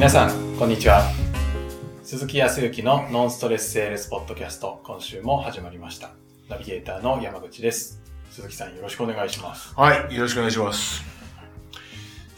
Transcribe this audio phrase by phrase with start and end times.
[0.00, 1.02] 皆さん、こんにちは。
[2.02, 6.08] 鈴木康之のノンストレスセールスポッドキャスト、今週も始まりました。
[6.48, 8.00] ナビゲーターの山口です。
[8.30, 9.74] 鈴木さん、よろしくお願いします。
[9.76, 11.04] はい、よろしくお願いします。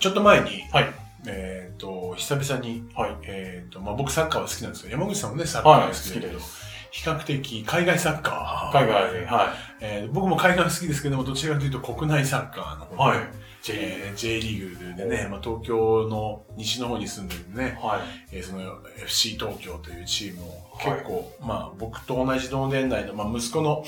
[0.00, 0.92] ちょっと前に、はい。
[1.28, 3.16] えっ、と、久々に、はい。
[3.22, 6.66] えっ、と、まあ、僕サッカーは好きなんですけど、山口さんもね、サッカーがはい、好きだけど、好きです。
[6.90, 8.78] 比較的海外サッカー。
[8.78, 12.96] 海外、はえー僕も海外好きですけども、どちらかというと国内サッカーのい。
[12.96, 13.51] 方はいで、。
[13.62, 14.04] J リーグ。
[14.06, 18.00] えー J リーグでね、まあ、東京の西の方に住んでるね、はい。
[18.32, 18.62] えーその
[19.02, 23.84] FC 東京というチームをはい結構、まあ僕と同じ同年代の、まあ息子の、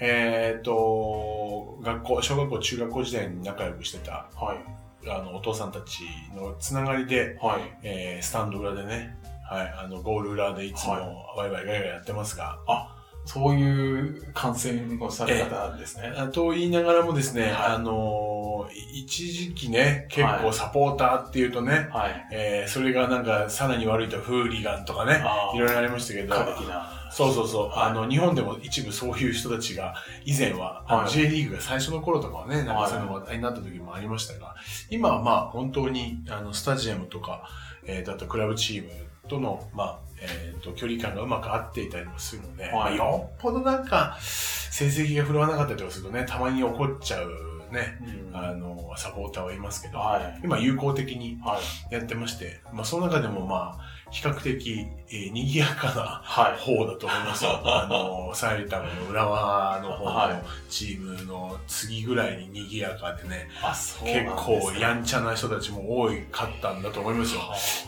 [0.00, 5.10] えっ、と、学校、小学校、中学校時代に仲良くしてた、はい。
[5.10, 6.02] あの、お父さんたち
[6.36, 7.60] のつながりで、はい。
[7.82, 9.16] えースタンド裏でね、
[9.50, 11.02] はい、あの、ゴール裏でいつもはい
[11.38, 12.58] ワイワイガヤガヤやってますが、
[13.28, 16.14] そういう観戦をされ方ですね。
[16.16, 17.52] あと言いながらもですね、はい。
[17.74, 20.52] あの一時期ね、結構はい。
[20.54, 22.28] サポーターっていうとね、はい。
[22.32, 26.34] えーそれがなんかさらに悪いとフーリガンとかね、あいろいろありましたけど。
[27.10, 27.90] そうそうそう、はい。
[27.90, 29.94] あの、日本でも一部そういう人たちが、
[30.24, 31.10] 以前は、はい。
[31.10, 34.54] J リーグが最初の頃とかはね、なんはいかそういうのが話題になった時もありましたが、
[34.88, 37.42] 今はまあ本当に、あの、スタジアムとか、
[37.86, 47.98] えー、とあとクラブチームとの、まあ、えっ、と、距離感がうまく合っていたりもするので、まあ、よっぽどなんか、成績が振るわなかったりとかするとね、たまに怒っちゃうね、
[48.30, 50.40] うんあの、サポーターはいますけど、はい。
[50.42, 51.58] 今有効的には
[51.90, 51.94] い。
[51.94, 56.58] やってまして、まあ、その中でもまあ、比較的、えー、賑やかなはい。
[56.58, 57.60] 方だと思います よ。
[57.64, 67.40] あの、埼玉の浦和の方はいのチームの次ぐらいに賑やかでね、あ、そう結構やんちゃな人たちも多いかったんだと思いますよ。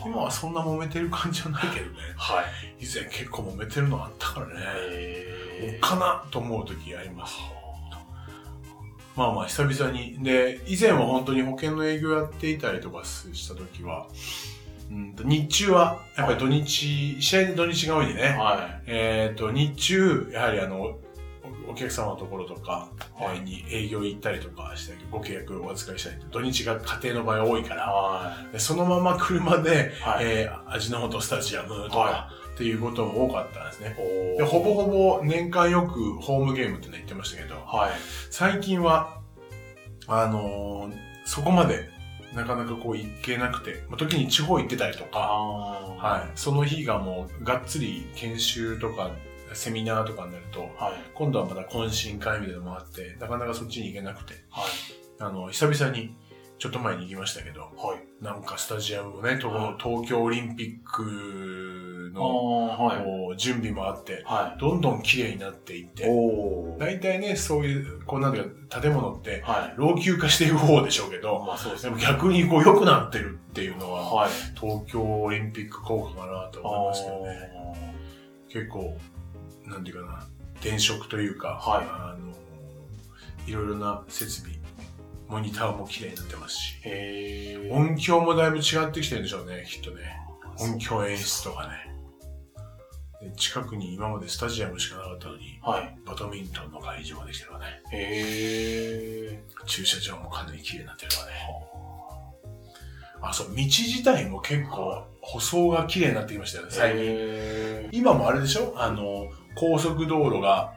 [0.05, 1.97] 今はそんな揉めてる感じはないけどね。
[2.17, 2.85] はい。
[2.85, 4.53] 以前結構揉めてるのあったからね。
[4.65, 7.37] えおっかなと思う時あります。
[9.15, 10.23] まあまあ久々に。
[10.23, 14.07] で、以前は本当に保険の営業やっていたりとかした時は、
[14.91, 18.35] うんと日中は、やっぱり土日、試合で土日が多いんでね。
[18.37, 18.83] はい。
[18.87, 20.99] えっ、と、日中、やはりあの、お
[21.71, 30.03] お客様のところとかはいに営業行ったりとかして、ご契約をお預かりしたり土日が家庭の場合多いから、はでそのまま車で、い。
[30.03, 30.25] はい。
[30.25, 33.95] えー、味の素スタジアムとか、はっていうことも多かったんですね。
[34.37, 37.91] で、ほぼほぼ年間よくホームゲームっての言ってましたけど、はい。
[38.29, 39.21] 最近は、
[40.07, 41.87] あのーそこまで
[42.33, 49.11] なかなかこう行けなくて、まあ時に地方行ってたりとか、あはい、その日がもうがっつり研修とか
[49.53, 50.63] セミナーとかになると、い。
[50.63, 50.93] はい。
[51.13, 54.65] 今度はまた懇親会みたいなのもあって、なかなかそっちに行けなくて、はい。
[55.19, 56.15] あの、久々に、
[56.61, 58.23] ちょっと前に行きましたけど、はい。
[58.23, 63.37] なんかスタジアムもね、とはい東京オリンピックあのあ、はい。
[63.37, 65.87] 準備もあって、はどんどん綺麗になっていっい。
[65.87, 66.05] て。
[66.77, 69.73] 大体ね、そういう、こうなんていうか、建物って、はい。
[69.75, 71.89] 老朽化していく方でしょうけど、まあそうですね。
[71.89, 74.29] でも逆にこう良くなってるっていうのは、はい。
[74.53, 77.49] 東京オリンピック効果かなと思いますけどね。
[77.55, 78.95] あ結構、
[79.65, 80.27] なんていうかな、
[80.61, 82.31] 電飾というか、はいあの、
[83.47, 84.60] いろいろな設備、
[85.31, 87.73] モニターも綺麗になってますし、ーへー。
[87.73, 90.19] 音響もだいぶ違ってきてるんでしょうね、きっとね。
[90.59, 91.89] 音響演出とかね。
[93.21, 95.97] で近くに今までスタジアムしかなかったのに、はい。
[96.05, 97.65] バドミントンの会場ができてるわね。
[97.93, 101.31] へ駐車場もかなり綺麗になってるわね。
[103.21, 106.75] あ、そう、道自体も結構舗装が綺麗になってきましたよね、ー。
[106.75, 106.99] 最近。
[107.05, 108.73] へ今もあれでしょ？
[108.75, 110.73] あの、高速道路が、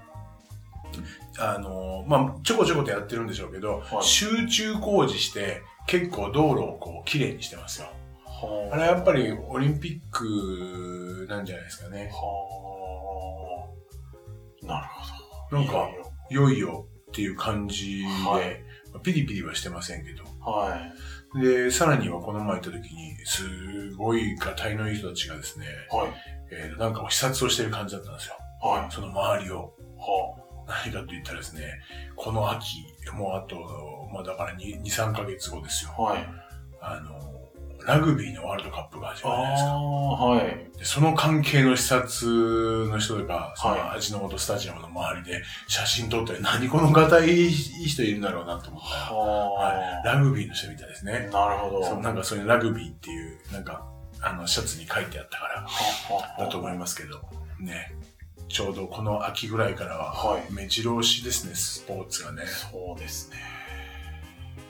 [1.38, 7.88] あの、まあ、ちょこちょことやってるんでしょうけど、はい集中工事して結構道路をこう綺麗にしてますよ。
[8.70, 8.72] ー。
[8.72, 12.10] あれはやっぱりオリンピックなんじゃないですかね。
[12.12, 13.68] は
[14.62, 14.66] あ。
[14.66, 15.58] なるほど。
[15.58, 15.88] なんか
[16.30, 18.60] いよいよっていう感じで、はい
[18.92, 20.24] まあピリピリはしてませんけど。
[20.40, 20.76] は
[21.36, 21.40] い。
[21.40, 26.08] で、さらにはこの前行った時に、すごいがたいのいい人たちがですね、はい。
[26.52, 28.36] えーなんか視察をしてる感じだったんですよ。
[28.62, 28.92] はい。
[28.92, 29.74] その周りを。
[29.96, 31.80] は何かと言ったらですね、
[32.16, 35.94] この秋、もうあと、まあだから2、2 3ヶ月後ですよ。
[35.98, 36.02] あ。
[36.02, 36.28] はい。
[36.80, 37.34] あの、
[37.86, 39.70] ラグビーのワールドカップが始あまるじゃないですか。
[39.70, 40.78] あ、はい。
[40.78, 51.12] でその関係の視察の人とか、そはいの味の素スタジアムの周りで写真撮ったり、何このがたいいい人いるんだろうなと思ったら、はいはラグビーの人みたいですあ。
[51.12, 51.28] ね。
[51.30, 51.84] なるほど。
[51.84, 53.86] そうなんかそういうラグビーっていう、なんか、
[54.22, 57.20] あの、シャツに書いてあったから、はだと思いますけど、
[57.60, 57.94] ね。
[58.48, 62.44] ちょうどこの秋ぐらいからは、はい目白押しですね、スポーツがね。
[62.46, 63.36] そうですね。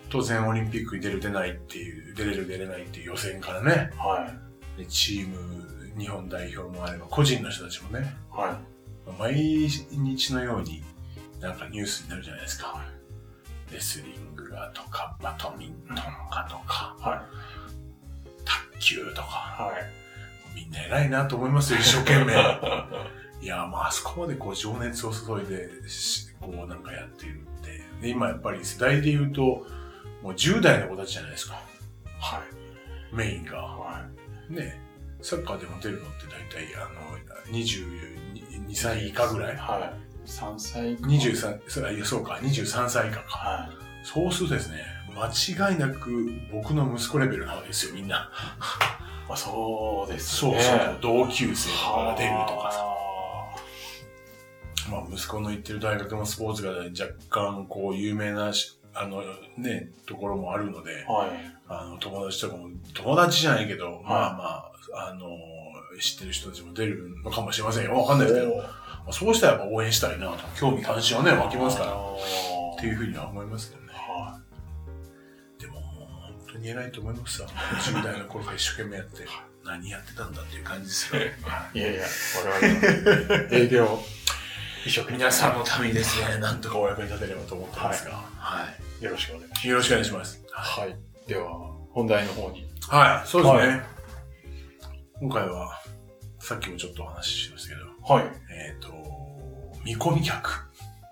[0.08, 4.30] 当然オリンピックに出る出ないっていう、出れる出れないっていう予選からね、は
[4.76, 4.80] い。
[4.80, 8.58] でチーム、日本代表もあれば、個人の人たちもね、は
[9.18, 10.82] 毎日のように
[11.40, 12.84] なんかニュースになるじゃないですか。
[13.72, 17.02] レスリングがとか、バドミントンがとか、い。
[17.02, 17.26] は
[18.44, 20.04] 卓球とか、はい。
[20.54, 22.34] みんな偉いなと思いますよ、一生懸命。
[23.44, 27.82] いや、まあ、あそこまでこう、情熱を注いで、しこう、なんかやっているって。
[28.00, 29.66] で、今やっぱり世代で言うと、
[30.22, 31.60] もう10代の子たちじゃないですか。
[32.18, 32.42] は
[33.12, 33.14] い。
[33.14, 33.58] メインが。
[33.58, 34.06] は
[34.48, 34.80] ね、
[35.20, 37.18] サッカーでも出るのって大体、あの、
[37.52, 39.58] 22歳以下ぐらいい。
[39.58, 39.92] は
[40.24, 40.26] い。
[40.26, 43.36] 3歳か ?23、そうか、23歳以下か。
[43.36, 43.70] は
[44.04, 48.16] そうするとですね、間違いなく僕の息子レベルなわけですよ、みんな。
[48.16, 49.28] い。
[49.28, 50.52] まあ、そうですね。
[50.52, 52.93] そうそう、同級生とかが出るとかさ。
[54.92, 59.22] はまあ、息子の行ってる大学のスポーツが若干、こう、有名なし、あの、
[59.56, 61.30] ね、ところもあるのであ。、はい。
[61.66, 65.28] あの、友達とかも、友達じゃないけど、まあまあ、あの、
[66.00, 67.94] 知ってる人たちも出るのかもしれませんよ。
[67.94, 68.64] わかんないですけど、ま
[69.08, 70.38] あ、そうしたらやっぱ応援したいなと。
[70.58, 71.92] 興味関心はね、湧きますから。
[71.92, 71.94] っ
[72.76, 73.88] っていうふうには思いますけどね。
[73.94, 74.40] は
[75.58, 77.44] でも、本当に偉いと思いますさ。
[77.44, 79.26] 10代の頃から一生懸命やって、
[79.64, 81.22] 何やってたんだっていう感じですよ。
[81.22, 81.24] い。
[81.78, 82.02] いやいや、
[82.60, 83.98] 我々の営業、
[84.84, 88.66] 一生皆さんのためにですね、なんとかお役に立てればと思ってますが、は
[89.00, 89.66] よろしくお願いします。
[89.66, 89.70] い。
[89.70, 90.44] よろしくお願いします。
[90.52, 90.96] はい。
[91.26, 91.48] では、
[91.92, 92.66] 本題の方に。
[92.88, 93.60] はい、そうですね。
[93.60, 93.94] はい
[95.20, 95.80] 今回は、
[96.40, 98.24] さっきもちょっとお話ししましたけど、はい。
[98.50, 98.92] えっ、と、
[99.84, 100.66] 見込み客。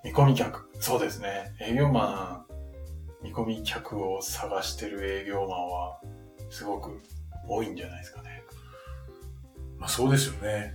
[0.05, 0.69] 見込み客。
[0.81, 1.55] そうですね。
[1.61, 2.45] 営業マ
[3.23, 6.01] ン、見込み客を探してる営業マンは、
[6.51, 7.01] すごく
[7.49, 8.43] 多いんじゃないですかね。
[9.79, 10.75] まあそうですよね。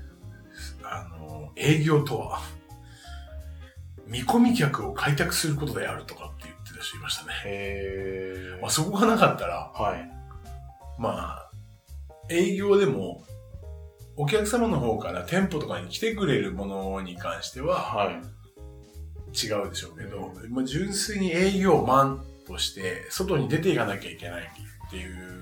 [0.84, 2.40] あの、営業とは、
[4.08, 7.34] 見込み客を開拓することであるとかって言ってた人いましたね。
[7.46, 10.10] へまあそこがなかったら、はい。
[10.98, 11.52] まあ、
[12.30, 13.24] 営業でも、
[14.16, 18.16] お客様の方から店舗とかに来てくれるものに関してははい。
[19.36, 25.38] 違うでしょうけど、まあ、純粋に営業マンとして外に出ていかなきゃいけないっていう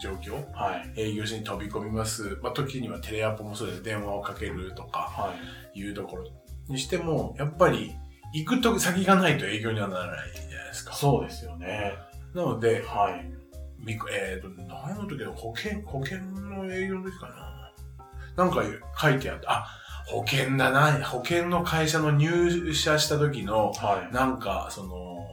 [0.00, 0.34] 状況。
[0.52, 1.00] はい。
[1.00, 2.38] 営業所に飛び込みます。
[2.42, 3.82] まあ、時にはテレアポもそうです。
[3.82, 5.34] 電話をかけるとかは
[5.74, 5.80] い。
[5.80, 6.24] いうところ
[6.68, 7.92] にしても、やっぱり
[8.32, 10.94] 行くと先がないと営業にはならないじゃないですか。
[10.94, 11.94] そうですよね。
[12.34, 13.30] なので、はい。
[13.78, 18.44] みえっ、と、何の時だ保険、保険の営業の時かな。
[18.44, 18.62] なんか
[19.00, 19.66] 書いてあって、あ、
[20.06, 21.04] 保険だな。
[21.04, 24.14] 保険の会社の入社した時の、はい。
[24.14, 25.26] なんか、その、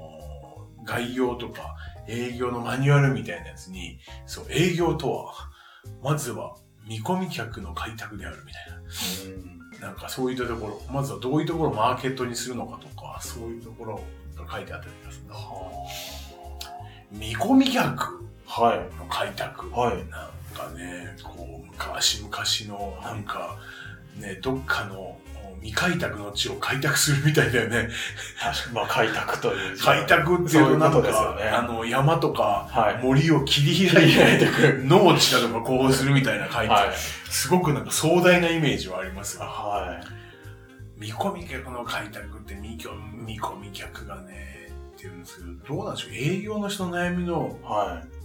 [0.83, 1.75] 概要とか、
[2.07, 5.33] 営業のマニュアルみたいなやつに、そう、営業とは、
[6.01, 6.55] まずは、
[6.87, 8.63] 見込み客の開拓であるみたい
[9.33, 9.56] うん。
[9.87, 9.93] な。
[9.93, 13.99] なんかそういったところ、まずはどういうところをマーケットにするのかとか、そういうところ
[14.35, 15.35] が書いてあったりするな。
[17.11, 18.79] 見込み客はい。
[18.97, 19.69] の開拓。
[19.71, 23.57] はいなんかね、こう、昔々の、なんか、
[24.17, 25.17] ね、どっかの
[25.61, 27.89] 未開拓の地を開拓するみたいだよね。
[28.73, 29.77] まあ、開拓という。
[29.77, 31.43] 開拓っていうなんかことですよね。
[31.43, 33.03] あの、山とかはい。
[33.03, 36.87] 森を切り開いてて、く農地だとかこうするみたいな開拓。
[36.87, 36.95] はい。
[37.29, 40.03] すごくなんか壮大なイメージはありますが、はい。
[40.99, 42.89] 見込み客の開拓って見込
[43.25, 48.17] 見込み客がね、っていうんですけど、どうなんでしょう営業の人の悩みのはい。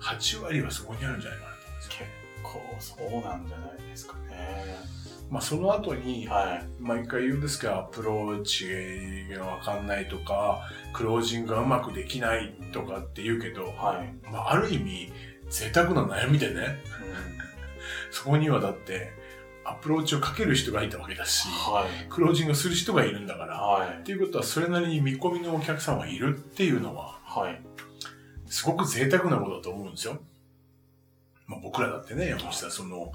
[0.00, 2.06] 8割はそこにあるんじゃないかなと思うんですよ。
[2.80, 4.99] 結構、そうなんじゃないですかね。
[5.30, 6.82] まあその後に、はい。
[6.82, 14.30] 毎回言うんですが、アプローチがわかんないとか、クロージングがうまくできないとかって言うけど、はい。
[14.30, 15.12] まあある意味、
[15.48, 16.82] 贅沢な悩みでね、
[18.10, 19.12] そこにはだって、
[19.64, 22.08] アプローチをかける人がいたわけだし、はい。
[22.08, 24.02] クロージングする人がいるんだから、はいっ。
[24.02, 27.62] ていうことはそれなりに見込みのお客さんがいるっていうのは、はい。
[28.46, 30.18] すごく贅沢なことだと思うんですよ。
[31.50, 33.10] まあ、僕らだってね、山口さん、その、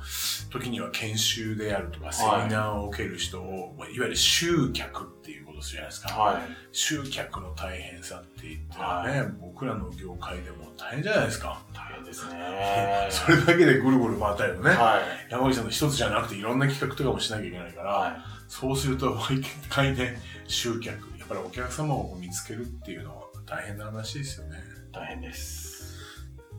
[0.49, 6.09] 時には研修であるとか、セミナーを受ける人を、まあ、いわゆる集客っていうことするじゃないですか。
[6.09, 6.41] はい。
[6.73, 11.61] 集客の大変さって言ったらね、僕らの業界でも大変じゃないですか。
[11.73, 13.07] 大変ですね。
[13.09, 15.31] それだけでぐるぐる回ったりとね、はい。
[15.31, 18.15] 山口さんの一つじゃなくていろんな企画とかもしなきゃいけないから、はい。
[18.49, 24.57] そうすると毎回ね、集客、やっぱりお客様を見つけるっていうのは大変な話ですよね。
[24.91, 25.95] 大変です。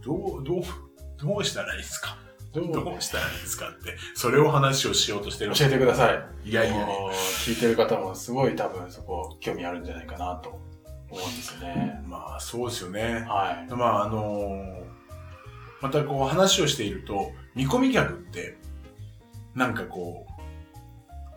[0.03, 0.63] どう、どう、
[1.19, 2.17] どうしたらいいですか？
[2.53, 6.13] どどうしたらいいですかって、それを話をしようとしてる教えてくださ
[6.45, 6.51] い。
[6.51, 10.59] いやいやいやもう聞いてる方もすごい多分そこ興味あるんじゃないかなと
[11.11, 12.03] 思うんですよね。
[12.07, 13.27] まあ、そうですよね。
[13.29, 13.73] はい。
[13.73, 14.87] まあ、あのー
[15.83, 18.57] またこう話をしていると、見込み客って、
[19.55, 20.43] なんかこう、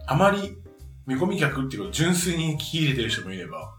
[0.08, 0.58] あまり
[1.06, 3.76] 見込み客っていうか純粋に聞き入れてる人もいれば、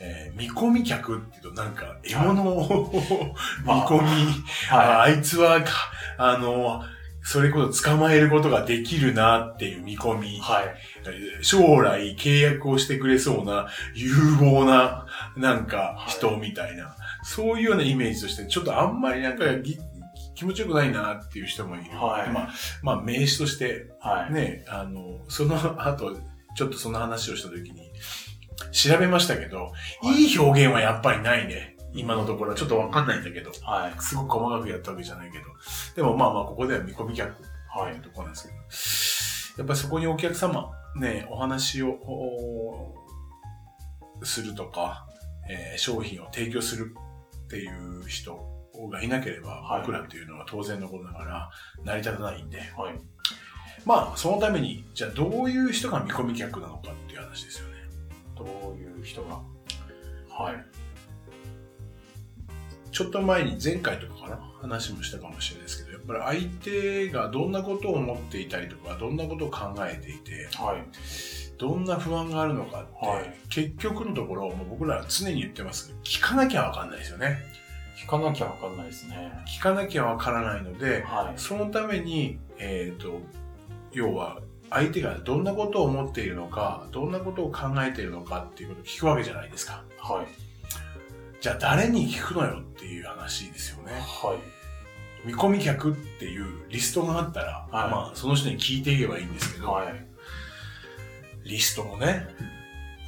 [0.00, 2.98] えー見込み客っていうとなんか獲物を見
[3.66, 4.08] まあ込み、
[4.70, 5.70] あはあいつはか、
[6.16, 6.82] あの、
[7.22, 11.44] それこそ捕まえることができるなっていう見込みい。、はい。
[11.44, 19.78] 将来契約をしてくれそうな有望ななんか人みたいな、そういうようなイメージとして、ちょっとあんまりなんかぎ
[20.34, 21.90] 気持ちよくないなっていう人もいる。
[21.90, 22.48] はいまあ、
[22.82, 24.32] まあ、名詞として、はい。
[24.32, 26.16] ね、あの、その後、
[26.56, 27.89] ちょっとその話をした時に、
[28.72, 31.76] 調べましたけど、はいいい表現はやっぱりないね。
[31.92, 33.94] 今のところはちょっとわかんないんだけど、はい。
[34.00, 35.44] すごく細かくやったわけじゃないけど。
[35.96, 38.40] でもまあまあ、ここでは見込み客はいというところなんで
[38.70, 42.94] すけど、やっぱりそこにお客様、ね、お話をお
[44.22, 45.06] するとか、
[45.48, 46.94] えー商品を提供する
[47.46, 48.38] っていう人
[48.90, 51.50] がいなければ、はい僕らっていうのは当然のことながら
[51.84, 53.00] 成り立たないんで、はい。
[53.84, 57.69] まあ、そのために、じゃあどういう人が見込み客なのかっていう話ですよね。
[58.44, 59.40] どういう人が。
[60.28, 60.64] はい。
[62.92, 64.50] ちょっと前に前回とかかな？
[64.60, 70.84] 話もしたかもしれないですけど、やっぱり相手がどんなことを思っていたりとか、どんなことを考えていて、はい。
[71.56, 77.38] どんな不安があるのかって、はい結局のところ、もう僕らは常に言ってますけど、聞かなきゃわかんないですよね。
[77.96, 79.32] 聞かなきゃわかんないですね。
[79.46, 81.38] 聞かなきゃわからないので、はい。
[81.38, 83.20] そのために、えっ、と、
[83.92, 89.82] 要は、相手がどんなことを思っているのか、どんなことを考えているのかっていうことを聞くわけじゃないですか。
[89.98, 90.26] はい。
[91.40, 93.92] じゃあ誰に聞くのよっていう話ですよね。
[93.94, 94.34] は
[95.24, 95.26] い。
[95.26, 100.06] 見込み客っていうリストがあったら、はいまあその人に聞いていけばいいんですけど、はい。
[101.44, 102.28] リストもね、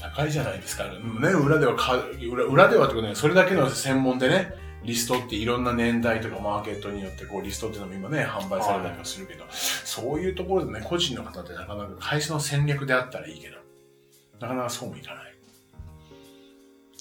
[0.00, 0.84] 高いじゃないですか。
[0.84, 4.52] ね、裏ではか、裏裏ではってことね、それだけの専門でね、
[4.84, 13.56] リストっていろんな年代とかマーケットによってこうリストっていうのも今ね、販売されたりもするけど、そういうところでね、個人の方ってなかなか会社の戦略であったらいいけど、
[14.40, 15.34] なかなかそうもいかない。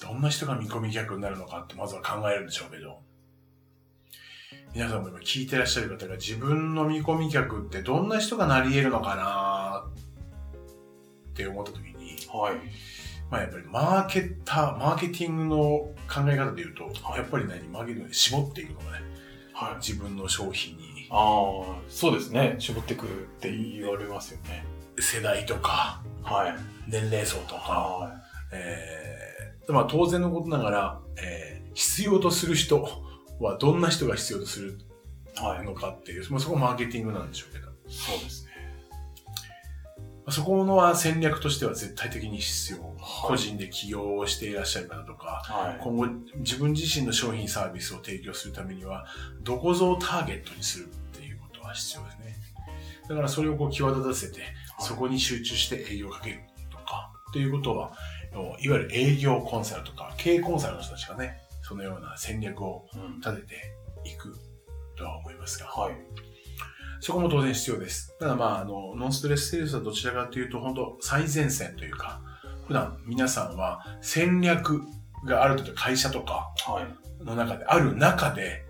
[0.00, 3.00] どんな人が見込み客になるのかってまずは考えるんでしょうけど、
[4.74, 9.84] 皆さんも今聞いてらっしゃる方が自分の見込み客ってどんな人がなり得るのかな
[11.30, 12.54] って思った時に、はい。
[13.32, 19.04] まあやっぱりマーケッター、マーケティングの考え方で言うと、はいやっぱり何、マーケティングで絞っていくのがね、
[19.54, 19.74] はい。
[19.76, 22.56] 自分の商品にああ、そうですね。
[22.58, 24.64] 絞ってくるって言われますよね。
[24.98, 26.54] 世代とか、はい。
[26.90, 28.20] 年齢層とか、は
[28.52, 32.86] えー、まあ当然のことながら、えー必要とする人
[33.40, 34.78] はどんな人が必要とする。
[35.64, 38.41] のかっていう、まあ、そこマーケティングなんでしょうけど、まそうです
[40.30, 42.78] そこのは戦略としては絶対的に必要。
[42.78, 42.92] はい
[43.26, 45.80] 個人で起業をしていらっしゃる方とか、はい。
[45.82, 49.06] 今後自分自身の商品サービスを提供するためには
[49.42, 50.88] どこぞをターゲットにするっ
[51.18, 52.36] ていうことは必要ですね
[53.08, 54.40] だからそれをこう際立たせて
[54.78, 57.92] そこに集中して営業をかけるとかっていうことは
[58.60, 63.20] いわゆる営業コンサルとか経営コンサルの人たちがねそのような戦略をうん。
[63.20, 63.54] 立てて
[64.04, 64.36] いく
[64.96, 65.94] とは思いますがはい。
[67.02, 72.20] そこも当然必要ですただまああのノンストレスセールスはどちらかというと本当最前線というか
[72.68, 74.82] 普段皆さんは戦略
[75.24, 77.02] がある程度会社とかはい。
[77.24, 78.62] の中で、ある中で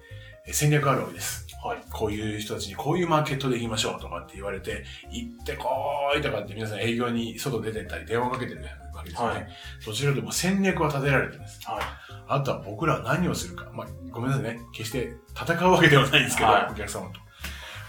[0.46, 1.46] え戦略があるわけです。
[1.64, 1.78] はい。
[1.90, 8.62] こういう人たちにこういうマーケットで行きましょうとかって言われて、行ってこーいとかって皆さん営業に外出てったり電話かけてる
[8.94, 9.34] わけですよね。
[9.34, 9.48] はい
[9.86, 11.60] どちらでも戦略は立てられてるんです。
[11.64, 11.82] はい。
[12.28, 13.70] あとは僕らは何をするか。
[13.72, 14.60] まあ、ごめんなさいね。
[14.72, 17.20] 決して戦うわけではないんですけど、はいお客様と。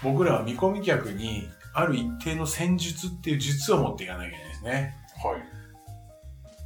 [0.04, 4.94] 僕らは見込み客にある一定の戦術っていう術を持っていかなきゃいけないですね。
[5.24, 5.42] はい。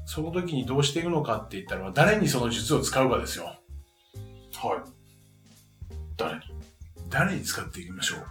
[0.05, 3.45] その時にどうしていくのかって言ったら、誰にその術を使うかですよ。
[3.45, 3.59] はい。
[6.17, 6.43] 誰に？
[7.09, 8.27] 誰に使っていきましょう？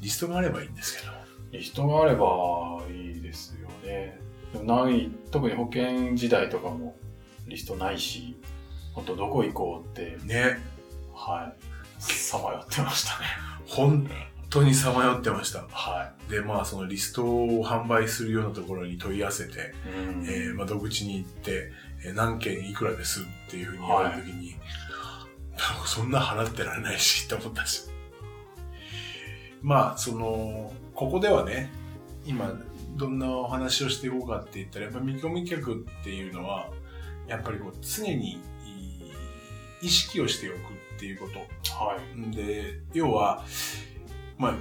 [0.00, 1.12] リストがあればいいんですけど。
[1.50, 4.18] リストがあればいいですよね。
[4.52, 6.94] でもない、特に保険時代とかも
[7.48, 8.36] リストないし、
[8.94, 10.58] 本当どこ行こうって、ね。
[11.12, 13.26] はい、さまよってましたね。
[13.70, 14.10] 本
[14.50, 15.64] 当にさまよってました。
[15.70, 19.54] はで、まあ、そのリストを販売するようなところに問い合わせて、い。
[19.54, 20.24] うん。
[20.24, 21.70] えー、窓口に行って、
[22.04, 24.56] えー何件いくらですっていうふうに言われたときに、
[25.86, 27.82] そんな払ってられないし、って思ったし。
[29.62, 31.70] まあ、その、ここではね、
[32.24, 32.58] 今、
[32.96, 36.70] どんなお話をしていこうかって言ったら、やっぱ見込み客っていうのは、
[37.28, 38.38] やっぱりこう、常にい
[39.82, 41.38] 意識をしておくっていうこと。
[41.74, 42.36] はい。
[42.36, 43.42] で、要は、
[44.36, 44.54] まあ、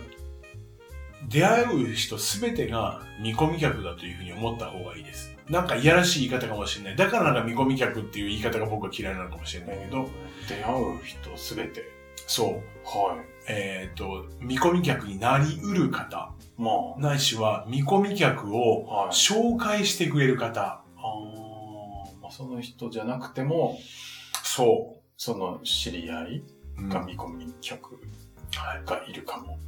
[1.28, 5.36] 出会う人すべてが見込み客だというふうに思った方がいいです。
[5.50, 6.96] なんかいやらしい言い方かもしれない。
[6.96, 10.08] だからなんか見込み客っていう言い方が僕は嫌いなのかもしれないけど、
[10.48, 11.84] 出会う人すべて。
[12.26, 12.54] そう、
[12.86, 16.62] はえっ、と、見込み客になりうる方、い。
[16.62, 19.10] まあ、ないしは見込み客をはい。
[19.10, 23.78] 紹介してくれる方、あーまあ、その人じゃなくても、
[24.44, 26.44] そその知り合い
[26.78, 27.96] うんが見込み客
[28.56, 29.60] はい、がいるかも。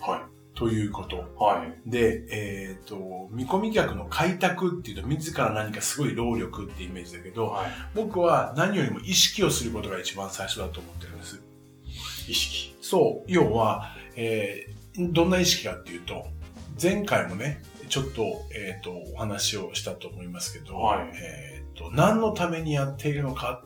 [0.00, 1.16] はということ。
[1.16, 1.20] い。
[1.36, 1.90] はい。
[1.90, 7.70] で、えっ、と、見込み客の開拓っていうと、自ら何かすごい労力ってイメージだけど、はい。
[7.94, 11.42] 僕は何よりも意識をすることが一番最初だと思ってるんです。
[12.26, 12.74] 意識。
[12.80, 14.78] そう、要は、えー
[15.12, 16.26] どんな意識かっていうと、
[16.82, 23.62] 前回もね、ちょっと、えっ、と、お話をしたと思いますけど、はいえっ、と、何のためにやっているのか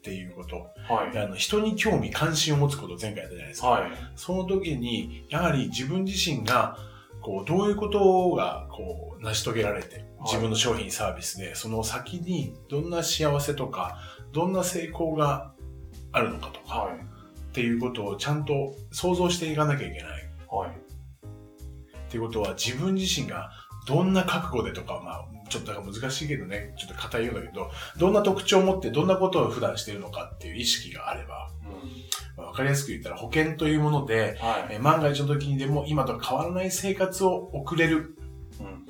[0.00, 1.18] っていうこと、はい。
[1.18, 3.68] あの人に興味、関心を持つことを前回やったじゃないですか。
[3.68, 3.90] はい。
[4.16, 6.78] その時に、やはり自分自身が、
[7.20, 13.98] こう、どういうことが、こう、成し遂げられて、自分の商品サービスで、その先にどんな幸せとか、
[14.32, 15.52] どんな成功が
[16.12, 16.96] あるのかとか、はい。
[16.96, 16.98] っ
[17.52, 20.30] ていうことをちゃんと想像していかなきゃいけない。
[20.50, 20.70] はい。
[20.70, 23.50] っていうことは、自分自身が
[23.86, 34.44] どんな覚悟でとか、まあ、ちょっと難しいけどね、ちょっと硬いようだけど、どんな特徴を持ってどんなことを普段しているのかっていう意識があれば、うまあわかりやすく言ったら保険というもので、ん。
[34.44, 34.66] はい。
[34.70, 38.16] えー万が一の時にでも今と変わらない生活を送れる
[38.60, 38.86] うん。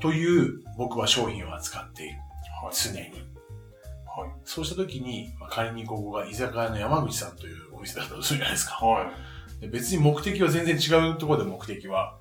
[0.00, 2.18] という僕は商品を扱っている。
[2.62, 2.74] はい。
[2.74, 2.98] 常に。
[2.98, 4.30] はい。
[4.44, 8.74] そうした時に、まあ、仮にここが居酒屋の山口さんというお店だったとするじゃないですか。
[8.84, 9.60] はい。
[9.60, 12.18] で別に目的は全然違うところで目的は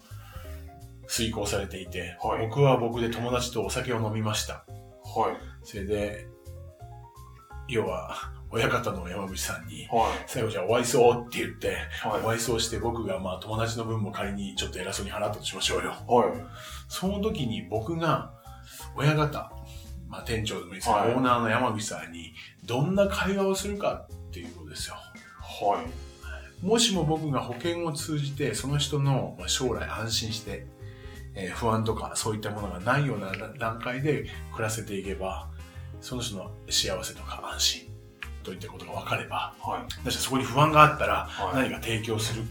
[1.07, 4.65] 遂行されていて、はい僕は僕で友達とお酒を飲みました。
[5.03, 5.37] はい。
[5.63, 6.27] それで、
[7.67, 8.15] 要は、
[8.51, 10.23] 親方の山口さんに、はい。
[10.27, 12.21] 最後じゃあお会いそうって言って、はい。
[12.21, 15.91] お会いそうして僕がまあ友達の分も仮にちょっと偉そうに払ったとしましょうよ。
[16.07, 16.29] はい。
[16.87, 18.31] その時に僕が、
[18.95, 19.51] 親方、
[20.07, 22.33] まあ店長でもいいですけど、はいオーナーの山口さんに、
[22.65, 24.95] どんな会話をするかっていうことですよ。
[25.41, 26.65] はい。
[26.65, 30.67] もしも僕が保険を通じて、その人のまあ将来安心して、
[31.35, 35.49] えー不安とかそういったものがないような段階で暮らせていけば、
[36.01, 37.89] その人の幸せとか安心
[38.43, 39.89] といったことが分かれば、はい。
[39.89, 42.45] だからそこに不安があったらはい何か提供するっ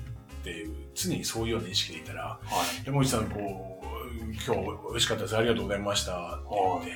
[0.45, 2.38] ていう、常にそういうような意識でいたら、は
[2.83, 2.87] い。
[2.87, 3.85] 山口さん、こう、
[4.25, 4.61] 今日
[4.91, 5.37] 美味しかったです。
[5.37, 6.12] ありがとうございました。
[6.12, 6.91] って言って、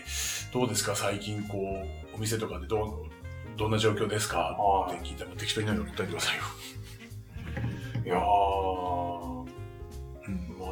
[0.52, 0.94] どうですか？
[0.94, 4.38] 最近、こう、お店とかでどう、どんな状況ですか？
[4.38, 6.42] はいって聞いたら、適当に何か答えてくださいよ。
[8.04, 8.18] いやー、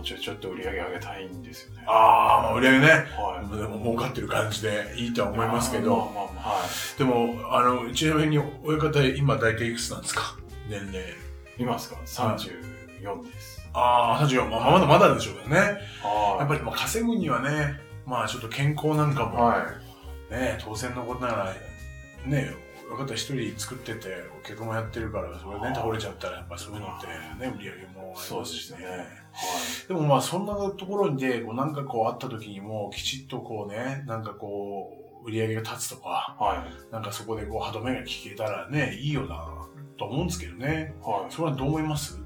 [0.07, 1.85] ちょいちょっと売り上げ上げたいんですよね。
[1.87, 2.87] ああ、まあ売り上げね。
[2.89, 3.57] はい。
[3.57, 6.99] でも儲かってる感じでいいとは思いますけど、まあまあまあ、はい。
[6.99, 10.37] でも、あの、ちなみに親方今大体いくつなんですか？
[10.69, 11.05] 年齢。
[11.59, 13.69] いますか ?34 です。
[13.73, 14.49] ああ、34。
[14.49, 15.59] まあ、まだまだでしょうけどね。
[16.03, 16.39] はい。
[16.41, 19.67] やっぱり、まあ、稼ぐにはね、まあ、ちょっと健康なんかも、は
[20.31, 20.33] い。
[20.33, 21.55] ね、当然のことながら、
[22.27, 22.51] ね、
[22.89, 28.85] 親方一人作ってて、お客もやってるから、それね、倒れちゃったら、やっぱそういうのってね、売り上げもありますしね。
[28.87, 28.97] はい。
[28.97, 29.05] で
[29.95, 36.93] もまあそんなところで、こうなんかこうあった時にも、きちっとこうね、なんかこう、売り上げが立つとか、はい。
[36.93, 39.49] なんかそこでこう歯止めが聞けたらね、いいよな、
[39.99, 40.95] と思うんですけどね。
[41.03, 41.33] はい。
[41.33, 42.17] それはどう思います？
[42.17, 42.21] い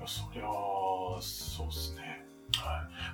[0.00, 0.50] やそりゃあ、
[1.20, 1.91] そうっすね。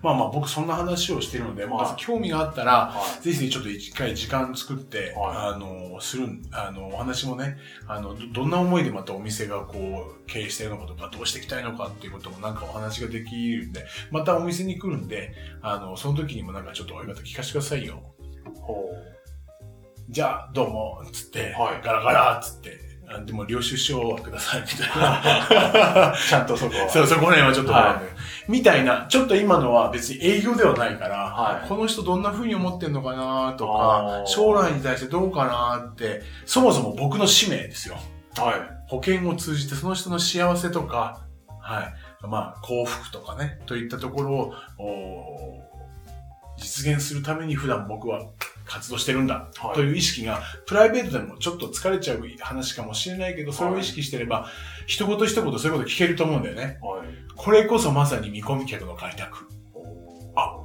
[0.02, 7.56] まあまあ僕そんな話をしてるので、はいまず興味があったら、はぜひぜひちょっと一回時間作って、はいあの、するん、あの、お話もね、
[7.86, 18.02] あの、どどんな思いでまたお店がこう、経営してるのかとか、どうしていきたいのかっていうこともなんかお話ができるんで、またお店に来るんで、あの、その時にもなんかちょっと親方聞かせてくださいよ。
[18.54, 18.58] い。
[18.60, 18.90] ほ
[20.08, 26.12] じゃあ、どうも、つって、はいガラガラ、つって、あでも領収書はください、みたいな。
[26.12, 26.16] う。
[26.28, 26.88] ちゃんとそこは。
[26.90, 28.02] そう、そこら辺はちょっと、は
[28.48, 37.96] みたいな、ちょっと今のは別に営業ではないから、はいこの人どんな風に思ってんのかなとか、将来に対してどうかなって、そもそも僕の使命ですよ。
[38.36, 38.88] はい。
[38.88, 41.26] 保険を通じてその人の幸せとか、
[41.60, 45.68] はい、まあ幸福とかね、といったところを、お
[46.56, 48.22] 実現するために普段僕は
[48.68, 54.46] 活動してるんだ、はいという意識が、プライベートでもちょっと疲れちゃう話かもしれないけど、それを意識してれば、
[54.86, 56.78] 一言一言そういうこと聞けると思うんだよね。
[56.82, 57.08] はい。
[57.34, 59.48] これこそまさに見込み客の開拓。
[60.36, 60.62] あ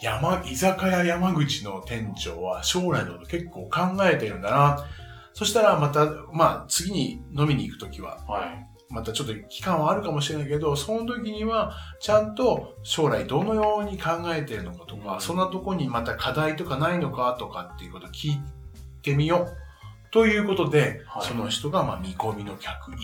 [0.00, 4.86] 山、居酒屋山口の店長は将来のこと結構考えてるんだな。
[5.32, 8.67] そしたらまた、まあ次に飲みに行くときは、はい。
[8.90, 18.40] またちょっと期間はあるかもしれないけど、その時にはちゃんと将来どのように考えてるのかとか、うんそんなとこにまた課題とかないのかとかっていうことを聞い
[19.02, 20.10] てみよう。
[20.10, 22.96] ということで、はいその人がまあ見込みの客1。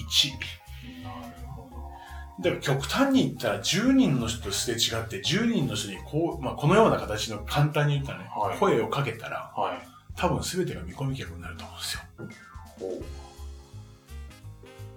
[1.02, 2.42] なるほど。
[2.42, 9.88] だから極端に言ったら10人の人とすれ違って10人の人にこう、まあ、このような形の簡単に言ったらね、はい声をかけたらはい。
[10.16, 13.23] 多分全てが見込み客になると思うんですよ。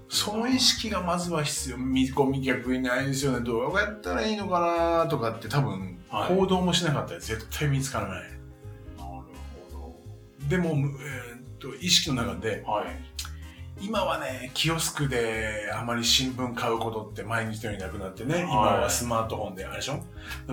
[0.10, 1.78] その意識がまずは必要。
[1.78, 3.41] 見込み客いないですよね。
[3.41, 8.22] どうやったらいいのかなとかって多分はい行動もしなかったら絶対見つからない。
[8.22, 8.32] なる
[9.74, 9.96] ほ
[10.48, 12.72] でも、えーっと意識の中でど。
[12.72, 12.88] はい。
[13.80, 20.04] 今はね、キオスクであまり新聞買うことって毎日のようになくなってね、はい今はスマートフォンであれでしょ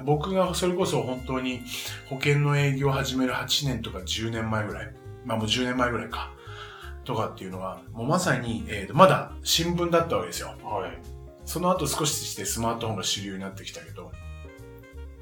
[0.05, 1.63] 僕がそれこそ本当に
[2.11, 6.34] 保険の営業を始める8年とか10年前ぐらい、まあもう10年前ぐらいか。
[7.05, 10.49] とかっていうのが、もうまさに、えーと、まだ新聞だったわけですよ。
[10.63, 10.91] はい。
[11.45, 14.11] その後少ししてスマートフォンが主流になってきたけど、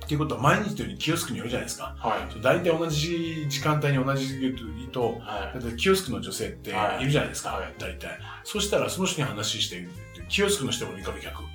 [0.05, 1.95] っていうことは毎日のようにキオスクによるじゃないですか。
[1.99, 2.43] はい。
[2.43, 4.53] 大体同じ時間帯に同じ
[4.93, 8.19] と、はだってキオスクの女性っているじゃないですか、はい大体。
[8.45, 9.87] そしたらその人に話して、
[10.29, 11.47] キオスクの人も見かけ客い。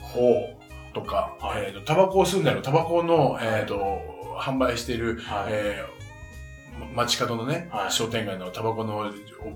[0.00, 0.58] ほ
[0.92, 4.00] とか、はいえっ、と、タバコを吸うんだろう、タバコの、えっ、と、
[4.38, 5.20] 販売している、う。
[5.20, 5.46] はい。
[5.50, 5.93] えー、
[6.94, 9.12] 街角のね、はい商店街のタバコの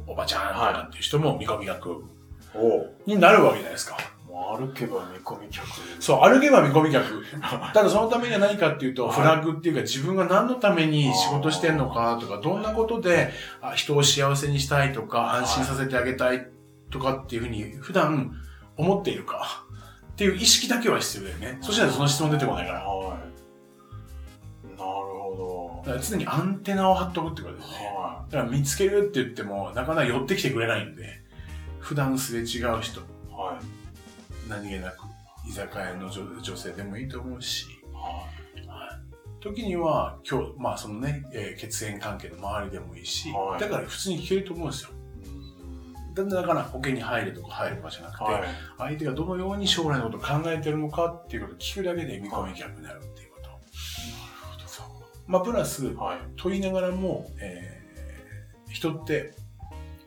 [0.07, 2.05] おおばちゃんとかっていう人も見込み客
[2.53, 3.97] ほになるわけじゃないですか。
[4.29, 4.33] う。
[4.33, 5.67] もう歩けば見込み客。
[6.01, 7.25] そう、歩けば見込み客。
[7.75, 16.49] ただそのためには何かっていうと、はいフラグっていうか自分が何のために仕事してんのかとか、どんなことであ人を幸せにしたいとか、安心させてあげたい
[16.91, 18.33] とかっていうふうに普段
[18.77, 19.65] 思っているか
[20.13, 21.59] っていう意識だけは必要だよね。
[21.61, 22.81] そしたらその質問出てこないから。
[22.81, 23.19] はい。
[24.77, 25.18] なるほ
[25.85, 27.67] だから常にアンテナを張っとくってことでど。
[27.67, 27.87] すね。
[27.97, 31.23] はだから見つけるって言っても、なかなか寄ってきてくれないんで、
[31.81, 33.05] 普段すれ違う人、い。
[33.31, 34.49] はい。
[34.49, 34.99] 何気なく、
[35.49, 38.27] 居酒屋の女女性でもいいと思うし、は
[39.41, 44.91] 時には、今日、まあそのね、えー血縁関係の周りでもいいし、はいだから普通に聞けると思うんですよ。
[46.15, 48.43] だんだんだから保険に入るとか入るとかじゃなくて、はい。
[48.79, 53.28] 相手がどのように将来のことを考えてるのかっていうことを聞くだけで見込み客になるっていう
[55.29, 56.19] まあプラス、はい。
[56.37, 57.79] 問いながらも、えー
[58.71, 59.33] 人って、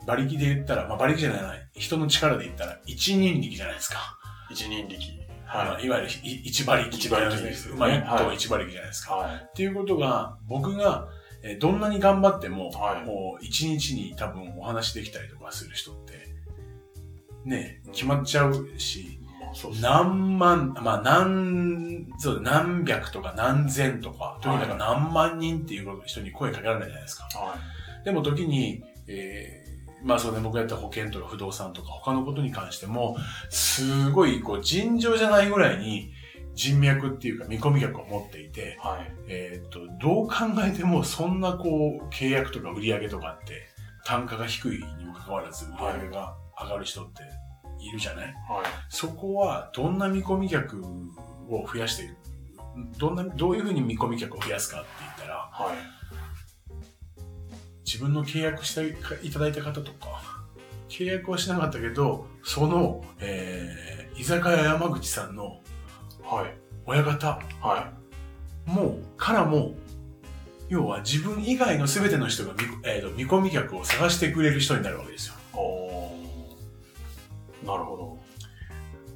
[0.03, 4.17] 馬力で言ったら、まあ馬力じゃない、人の力で言ったら、一人力じゃないですか。
[4.49, 4.97] 一人力。
[5.45, 6.89] はい、いわゆるい一馬力。
[6.89, 9.15] 一馬力ですまあ、一はい頭一馬力じゃないですか。
[9.15, 9.35] はい。
[9.35, 11.07] っていうことが、僕が、
[11.43, 16.13] えーどんなに頑張っても、はいもう一日に多分お話できたりとかする人って、
[17.45, 19.20] ね、決まっちゃうし。
[19.81, 27.23] 何万、まあ何、そうだ何百とか何千とか、とにかく何万人っていう人に声かけられないじゃないですか。
[27.25, 27.55] は
[28.03, 29.61] でも時に、えー
[30.03, 33.17] まあそうね、僕がやった保険とか不動産とか他のことに関しても、
[33.49, 36.11] すごいこう尋常じゃないぐらいに
[36.55, 39.11] 人脈っていうか見込み客を持っていてい。、はい。
[39.27, 40.35] えっ、と、どう考
[40.65, 43.67] えてもそんなこう契約とか売り上げとかって
[44.05, 47.21] 単価が低いにもかかわらず売り上げが上がる人って
[47.81, 48.33] いるじゃない、はい。
[48.89, 50.81] そこはどんな見込み客
[51.49, 52.15] を増やしていく
[52.97, 55.75] どんな、どういうふうに見込み客を増やすかって言ったら、はい。
[57.85, 60.21] 自分の契約していただいた方とか、
[60.87, 65.59] 契約はしなかったけど、その、えー、居酒屋山口さんの
[66.23, 66.57] はい。
[66.85, 67.91] 親方は
[68.65, 69.75] も、からも、
[70.69, 75.33] 要は自分以外の全ての人が見,、えーと見込み客を探してくれる人になるわけですよ。
[77.65, 78.19] なるほど。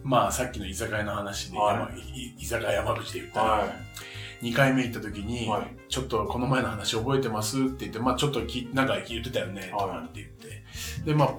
[0.04, 1.90] まあ、さっきの居酒屋の話で、は
[2.38, 3.68] い居酒屋山口で言ったら、は
[4.42, 5.24] 2回目行った時い。
[5.24, 5.76] に、はい。
[5.90, 10.64] ちょっとこの前の話覚えてますって言って、まあちょっときなんか言ってたよね、とかって言って。
[11.06, 11.36] で、まあ、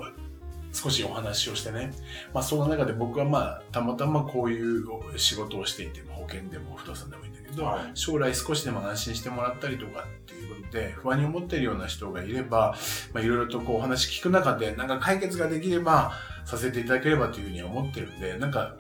[0.77, 1.91] 少しお話をしてね。
[2.35, 4.87] まあその中で僕はまあ、たまたまこういう
[5.17, 12.77] 仕事をしていて、保険でも不動産でもいいんだけど、はい将来少しでも安心してもらったりとかっていうことで、不安に思っているような人がいれば、
[13.15, 16.13] まあいろいろとこうお話聞く中で、なんか解決ができれば、
[16.45, 18.77] させていただければというふうには思ってるんで、なんか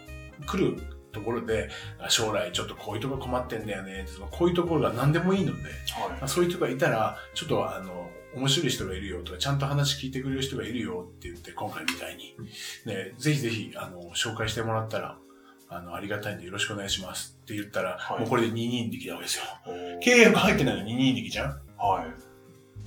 [0.46, 0.80] 来る
[1.12, 1.68] ところで、
[2.08, 6.28] 将来ちょっとこういうところ困ってんだよね、こういうところが何でもいいので、はい。
[6.28, 12.36] そういう人がいたら、ちょっとあの、面白い人がいるよとか、ちゃんと話聞いてくれる人がいるよって言って、今回みたいに、
[12.84, 15.18] ね、ぜひぜひ、あの、紹介してもらったら、
[15.68, 18.20] あの、ありがたいんでよろしくお願いしますって言ったら、はい。
[18.20, 19.44] もうこれで2人力なわけですよ。
[20.02, 22.06] 契約入ってないのに2人力じゃんは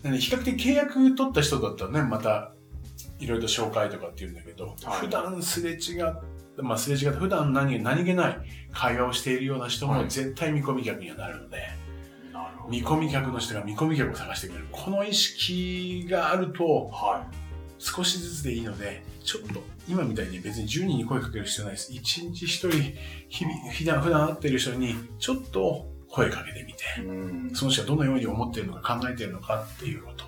[0.01, 0.03] い。
[0.03, 2.53] なんで比較的契約取った人だったらね、また、
[3.19, 4.75] いろいろと紹介とかって言うんだけど、はい。
[4.99, 6.13] 普段すれ違っ
[6.57, 8.37] まあ、すれ違って、普段何何気ない
[8.71, 10.09] 会話をしているような人もはい。
[10.09, 11.88] 絶対見込み客にはなるので、なるほど。
[12.69, 14.67] 見込み客の人が見込み客を探してくれる。
[14.71, 17.25] この意識があると、は
[17.79, 21.91] 少しずつでいいので、ちょっと、今みたいに別に10人に声かける必要ないです。
[21.91, 22.69] 1日1人、
[23.29, 27.55] 日々、普段、普段会っている人に、ちょっと声かけてみて。
[27.55, 30.25] その人がどのように思っているのか考えているのかっていうこと。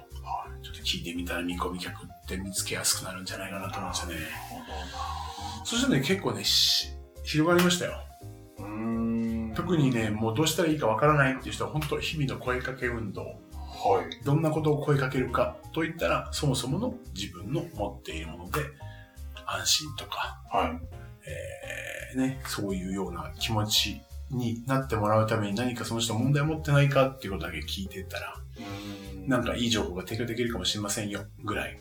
[0.61, 4.15] ちょっと聞いてみたら見込み客って見つけやすくなるんじゃないかなと思うんですよね。
[5.63, 6.89] そしたらね、結構ね、し
[7.23, 7.99] 広がりましたよ。
[8.59, 9.10] うーん。
[9.55, 13.21] 特にね、もうどうしたらいいかわからないっていう人は、本当日々の声かけ運動。
[13.23, 14.25] はい。
[14.25, 18.59] どんなことを声かけるかといったら、そもそもの自分の持っているもので、
[19.45, 20.79] 安心とか、はい。
[22.13, 31.79] えーね、そういうような気持ちになってもらうために何かその人問題を持ってないかっていうことだけ聞いてったら、うーんなんかいい情報が提供できるかもしれませんよ、ぐらい。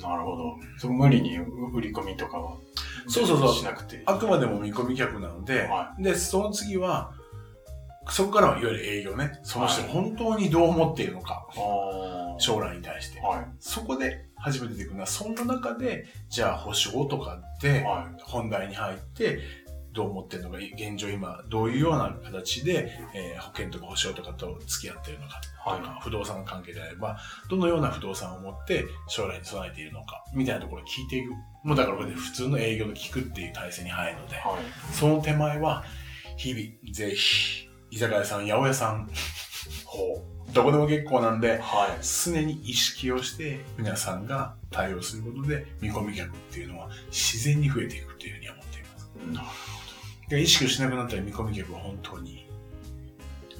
[0.00, 0.56] なるほど。
[0.78, 2.56] その無理に売り込みとかは？
[3.08, 4.02] そうそうそうしなくていい。
[4.06, 7.12] あくまでも見込み客なので、はで、その次は、
[8.10, 9.40] そこからはいわゆる営業ね。
[9.42, 13.20] その人はい本当にどう思っているのか、あー将来に対して。
[13.20, 13.46] はい。
[13.60, 19.40] そこで初めて出てくるのは、その中で、じゃあ保証とかって、は本題に入って、
[19.94, 31.32] どう思ってるのか、現状今、どういうような形で、えー保険とか保証とかと付き合ってるのかは不動産関係であれば、どのような不動産を持って将来に備えているのか、みたいなところを聞いていく。
[31.62, 34.38] もうだからこれで普通の営業で聞くっていう体制に入るので、い。
[34.38, 34.92] はい。
[34.92, 35.84] その手前は、
[36.36, 39.08] 日々、ぜひ、居酒屋さん、八百屋さん、
[39.84, 42.04] ほう、どこでも結構なんで、はい。
[42.04, 49.10] 常に意識をして皆さんが対応することで見込み客っていうのは自然に増えていくというふうに思っています。
[49.32, 49.83] なるで
[50.30, 52.46] 意識をしなくなったら見込み客は本当に、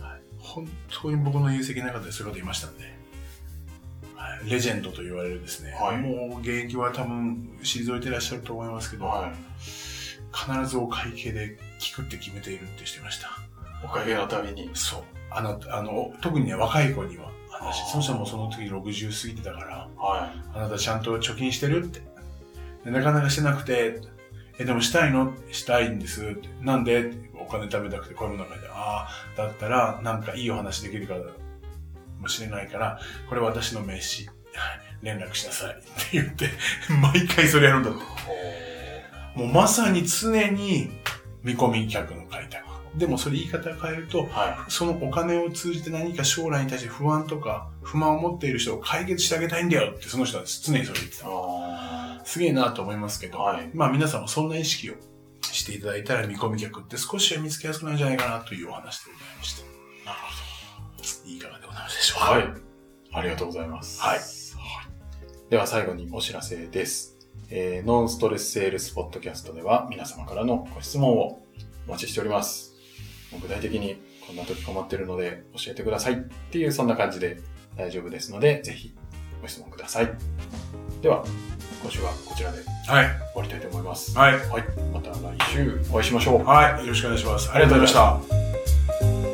[0.00, 0.68] はい本
[1.03, 2.85] 当に僕の友席の中でそういうこと言いましたんで、
[4.14, 9.33] はいレジェンドと言われるですね、はいもう現役は多分退いてらっしゃると思いますけど、はい。
[10.35, 13.31] 必ずお会計で聞くって決めているってしてました。
[13.85, 14.68] おかげのために。
[14.74, 15.03] そう。
[15.31, 22.03] あの、あの、特にね、若い子には話、その人もその時60過ぎてたから、はあなたちゃんと貯金してるって。
[22.85, 24.00] でなかなかしてなくて、
[24.59, 26.37] え、でもしたいのしたいんです。
[26.61, 31.21] なんでお金貯めたくて、こういうの中で、ああ、だったら、なんかいいお話できるから、
[32.21, 36.49] もしれないから、これ私の名刺、はい連絡しなさいって言って、
[37.03, 38.01] 毎回それやるんだって。
[39.37, 39.38] い。
[39.38, 40.90] もうまさに常に
[41.43, 42.64] 見込み客の開拓。
[42.97, 44.71] でもそれ言い方を変えると、はい。
[44.71, 51.27] そのお金を通じて何か将来に対して不安とか不満を持っている人を解決してあげたいんだよってその人は常にそれ言ってた。
[52.25, 54.95] あすげえなと思いますけど、はいまあ皆さんもそんな意識を
[55.43, 59.63] していただいたら見込み客って少しは見つけやすくなるんじゃないかなというお話でございました。
[60.07, 62.27] なるいかがでございますでしょうか。
[62.27, 62.41] ほど。
[62.41, 62.55] はい。
[63.13, 64.01] ありがとうございます。
[64.03, 64.21] はい
[65.51, 67.19] では最後にお知らせです。
[67.51, 71.43] えーノンストレスセールスポッドキャストでは皆様からのご質問を
[71.87, 72.75] お待ちしております。
[73.41, 76.17] 具体的にこんな時困ってるので教えてくださいっ
[76.51, 77.39] ていうそんな感じで
[77.77, 78.95] 大丈夫ですので、ぜひ
[79.43, 80.13] ご質問ください。
[81.03, 81.25] では、
[81.85, 82.97] 今週はこちらで終
[83.37, 84.16] わりたいと思います。
[84.16, 84.33] はい。
[84.33, 86.42] はい、また来週お会いしましょう。
[86.42, 86.81] はい。
[86.81, 87.51] よろしくお願いします。
[87.51, 88.38] ありがとうございまし
[89.29, 89.34] た。